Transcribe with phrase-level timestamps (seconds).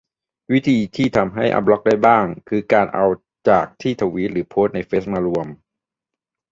[0.51, 3.05] วิธีที่ทำให้อัปบล็อกได้บ้าง คือการเอา
[3.49, 5.47] จากที่ทวีตหรือโพสต์ในเฟซมารวม